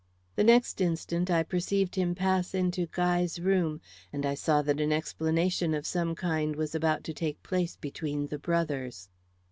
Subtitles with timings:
[0.35, 3.81] The next instant I perceived him pass into Guy's room,
[4.11, 8.25] and I saw that an explanation of some kind was about to take place between
[8.25, 9.09] the brothers.